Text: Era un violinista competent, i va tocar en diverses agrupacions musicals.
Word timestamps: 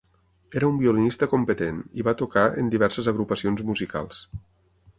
Era 0.59 0.69
un 0.69 0.79
violinista 0.83 1.27
competent, 1.33 1.83
i 2.01 2.07
va 2.09 2.15
tocar 2.23 2.47
en 2.63 2.73
diverses 2.77 3.13
agrupacions 3.15 3.65
musicals. 3.71 4.27